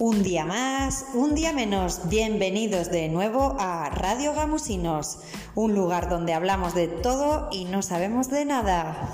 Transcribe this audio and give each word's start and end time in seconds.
Un 0.00 0.22
día 0.22 0.46
más, 0.46 1.04
un 1.12 1.34
día 1.34 1.52
menos. 1.52 2.08
Bienvenidos 2.08 2.90
de 2.90 3.10
nuevo 3.10 3.54
a 3.60 3.90
Radio 3.90 4.32
Gamusinos, 4.32 5.18
un 5.54 5.74
lugar 5.74 6.08
donde 6.08 6.32
hablamos 6.32 6.74
de 6.74 6.88
todo 6.88 7.50
y 7.52 7.66
no 7.66 7.82
sabemos 7.82 8.30
de 8.30 8.46
nada. 8.46 9.10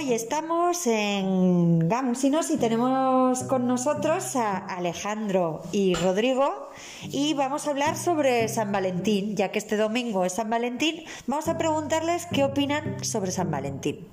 Hoy 0.00 0.14
estamos 0.14 0.86
en 0.86 1.86
Gamusinos 1.86 2.50
y 2.50 2.56
tenemos 2.56 3.42
con 3.42 3.66
nosotros 3.66 4.34
a 4.34 4.56
Alejandro 4.56 5.62
y 5.72 5.92
Rodrigo 5.92 6.70
y 7.02 7.34
vamos 7.34 7.66
a 7.66 7.72
hablar 7.72 7.98
sobre 7.98 8.48
San 8.48 8.72
Valentín, 8.72 9.36
ya 9.36 9.52
que 9.52 9.58
este 9.58 9.76
domingo 9.76 10.24
es 10.24 10.32
San 10.32 10.48
Valentín, 10.48 11.04
vamos 11.26 11.48
a 11.48 11.58
preguntarles 11.58 12.24
qué 12.32 12.44
opinan 12.44 13.04
sobre 13.04 13.30
San 13.30 13.50
Valentín. 13.50 14.08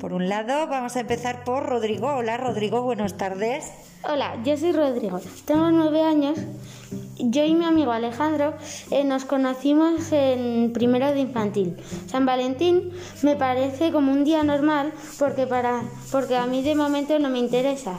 Por 0.00 0.12
un 0.12 0.28
lado, 0.28 0.68
vamos 0.68 0.94
a 0.94 1.00
empezar 1.00 1.42
por 1.42 1.66
Rodrigo. 1.66 2.06
Hola 2.06 2.36
Rodrigo, 2.36 2.82
buenas 2.82 3.16
tardes. 3.16 3.72
Hola, 4.04 4.40
yo 4.44 4.56
soy 4.56 4.70
Rodrigo, 4.70 5.20
tengo 5.44 5.72
nueve 5.72 6.02
años. 6.02 6.38
Yo 7.18 7.44
y 7.44 7.52
mi 7.52 7.64
amigo 7.64 7.90
Alejandro 7.90 8.54
eh, 8.92 9.02
nos 9.02 9.24
conocimos 9.24 10.12
en 10.12 10.72
primero 10.72 11.08
de 11.08 11.20
infantil. 11.20 11.76
San 12.06 12.26
Valentín 12.26 12.92
me 13.22 13.34
parece 13.34 13.90
como 13.90 14.12
un 14.12 14.22
día 14.22 14.44
normal 14.44 14.92
porque, 15.18 15.48
para, 15.48 15.82
porque 16.12 16.36
a 16.36 16.46
mí 16.46 16.62
de 16.62 16.76
momento 16.76 17.18
no 17.18 17.28
me 17.28 17.40
interesa. 17.40 17.98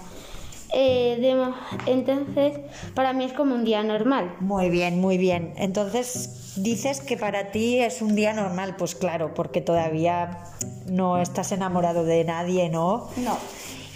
Eh, 0.71 1.17
de- 1.19 1.91
entonces, 1.91 2.59
para 2.93 3.13
mí 3.13 3.23
es 3.25 3.33
como 3.33 3.55
un 3.55 3.65
día 3.65 3.83
normal. 3.83 4.35
Muy 4.39 4.69
bien, 4.69 4.99
muy 5.01 5.17
bien. 5.17 5.53
Entonces, 5.57 6.53
dices 6.57 7.01
que 7.01 7.17
para 7.17 7.51
ti 7.51 7.79
es 7.79 8.01
un 8.01 8.15
día 8.15 8.33
normal, 8.33 8.75
pues 8.77 8.95
claro, 8.95 9.33
porque 9.33 9.61
todavía 9.61 10.37
no 10.87 11.17
estás 11.19 11.51
enamorado 11.51 12.03
de 12.03 12.23
nadie, 12.23 12.69
¿no? 12.69 13.07
No. 13.17 13.37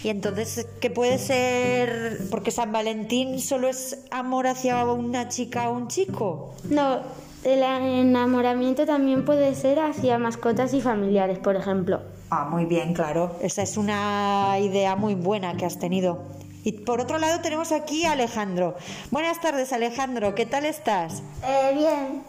Y 0.04 0.10
entonces, 0.10 0.68
¿qué 0.82 0.90
puede 0.90 1.18
ser? 1.18 2.20
Porque 2.30 2.52
San 2.52 2.72
Valentín 2.74 3.40
solo 3.40 3.70
es 3.70 4.04
amor 4.12 4.48
hacia 4.48 4.84
una 4.86 5.30
chica 5.30 5.70
o 5.70 5.74
un 5.78 5.88
chico. 5.88 6.54
No, 6.70 7.00
el 7.46 7.64
enamoramiento 7.64 8.86
también 8.86 9.24
puede 9.26 9.56
ser 9.56 9.80
hacia 9.80 10.18
mascotas 10.18 10.74
y 10.74 10.82
familiares, 10.82 11.40
por 11.40 11.56
ejemplo. 11.56 12.02
Ah, 12.30 12.48
muy 12.52 12.66
bien, 12.66 12.94
claro. 12.94 13.36
Esa 13.42 13.62
es 13.62 13.78
una 13.78 14.58
idea 14.60 14.96
muy 14.96 15.16
buena 15.16 15.56
que 15.56 15.66
has 15.66 15.80
tenido. 15.80 16.24
Y 16.64 16.72
por 16.72 17.02
otro 17.02 17.18
lado 17.18 17.42
tenemos 17.42 17.72
aquí 17.72 18.06
a 18.06 18.14
Alejandro. 18.14 18.76
Buenas 19.12 19.42
tardes, 19.42 19.74
Alejandro. 19.74 20.34
¿Qué 20.34 20.46
tal 20.46 20.66
estás? 20.66 21.22
Eh, 21.46 21.72
bien. 21.76 22.24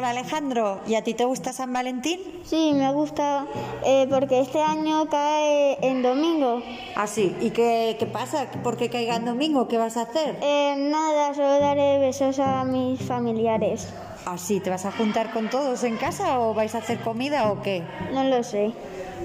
Hola, 0.00 0.10
Alejandro. 0.10 0.80
¿Y 0.86 0.94
a 0.94 1.04
ti 1.04 1.12
te 1.12 1.26
gusta 1.26 1.52
San 1.52 1.74
Valentín? 1.74 2.20
Sí, 2.42 2.72
me 2.74 2.90
gusta 2.90 3.44
eh, 3.84 4.06
porque 4.08 4.40
este 4.40 4.62
año 4.62 5.10
cae 5.10 5.76
en 5.82 6.00
domingo. 6.00 6.62
Ah, 6.96 7.06
sí. 7.06 7.36
¿Y 7.42 7.50
qué, 7.50 7.96
qué 7.98 8.06
pasa? 8.06 8.46
¿Por 8.62 8.78
qué 8.78 8.88
caiga 8.88 9.16
en 9.16 9.26
domingo? 9.26 9.68
¿Qué 9.68 9.76
vas 9.76 9.98
a 9.98 10.04
hacer? 10.04 10.38
Eh, 10.40 10.74
nada, 10.78 11.34
solo 11.34 11.60
daré 11.60 11.98
besos 11.98 12.38
a 12.38 12.64
mis 12.64 12.98
familiares. 13.02 13.92
Ah, 14.26 14.38
sí. 14.38 14.60
¿Te 14.60 14.70
vas 14.70 14.84
a 14.86 14.92
juntar 14.92 15.32
con 15.32 15.50
todos 15.50 15.84
en 15.84 15.96
casa 15.96 16.40
o 16.40 16.54
vais 16.54 16.74
a 16.74 16.78
hacer 16.78 17.00
comida 17.00 17.50
o 17.50 17.62
qué? 17.62 17.82
No 18.12 18.24
lo 18.24 18.42
sé. 18.42 18.72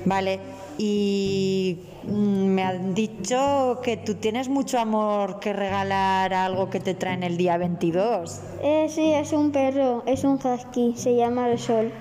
Vale. 0.05 0.39
Y 0.77 1.79
mm, 2.03 2.45
me 2.47 2.63
han 2.63 2.94
dicho 2.94 3.79
que 3.81 3.97
tú 3.97 4.16
tienes 4.16 4.50
mucho 4.50 4.78
amor 4.78 5.39
que 5.39 5.53
regalar 5.53 6.33
algo 6.33 6.69
que 6.69 6.79
te 6.79 6.94
traen 6.94 7.23
el 7.23 7.38
día 7.38 7.57
22. 7.57 8.41
Eh, 8.61 8.88
sí, 8.89 9.13
es 9.13 9.31
un 9.31 9.51
perro, 9.51 10.03
es 10.06 10.23
un 10.23 10.33
husky, 10.44 10.94
se 10.97 11.16
llama 11.16 11.47
el 11.50 11.59
sol. 11.59 11.91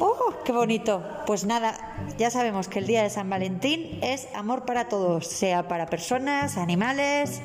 ¡Oh, 0.00 0.34
qué 0.44 0.52
bonito! 0.52 1.02
Pues 1.26 1.44
nada, 1.44 1.76
ya 2.18 2.30
sabemos 2.30 2.68
que 2.68 2.78
el 2.78 2.86
día 2.86 3.02
de 3.02 3.10
San 3.10 3.28
Valentín 3.30 3.98
es 4.02 4.28
amor 4.34 4.64
para 4.64 4.88
todos, 4.88 5.26
sea 5.26 5.66
para 5.66 5.86
personas, 5.86 6.56
animales, 6.56 7.40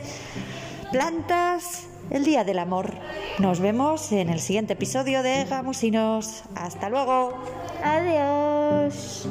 plantas, 0.92 1.88
el 2.12 2.26
día 2.26 2.44
del 2.44 2.60
amor. 2.60 2.94
Nos 3.40 3.62
vemos 3.62 4.12
en 4.12 4.30
el 4.30 4.42
siguiente 4.42 4.74
episodio 4.74 5.24
de 5.24 5.46
Gamusinos. 5.46 6.44
Hasta 6.56 6.90
luego. 6.90 7.42
Adiós. 7.82 9.30